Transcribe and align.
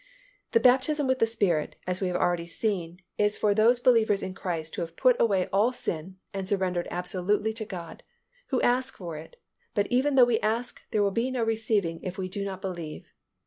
The 0.53 0.59
baptism 0.59 1.05
with 1.05 1.19
the 1.19 1.27
Spirit, 1.27 1.75
as 1.85 2.01
we 2.01 2.07
have 2.07 2.15
already 2.17 2.47
seen, 2.47 3.01
is 3.19 3.37
for 3.37 3.53
those 3.53 3.79
believers 3.79 4.23
in 4.23 4.33
Christ, 4.33 4.75
who 4.75 4.81
have 4.81 4.95
put 4.95 5.15
away 5.21 5.47
all 5.53 5.71
sin 5.71 6.17
and 6.33 6.49
surrendered 6.49 6.87
absolutely 6.89 7.53
to 7.53 7.65
God, 7.65 8.01
who 8.47 8.59
ask 8.63 8.97
for 8.97 9.15
it, 9.15 9.35
but 9.75 9.85
even 9.91 10.15
though 10.15 10.25
we 10.25 10.39
ask 10.39 10.81
there 10.89 11.03
will 11.03 11.11
be 11.11 11.29
no 11.29 11.43
receiving 11.43 12.01
if 12.01 12.17
we 12.17 12.27
do 12.29 12.43
not 12.43 12.63
believe. 12.63 13.13